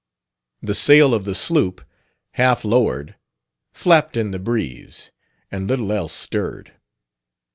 [0.63, 1.83] The sail of the sloop,
[2.31, 3.17] half lowered,
[3.71, 5.11] flapped in the breeze,
[5.51, 6.73] and little else stirred.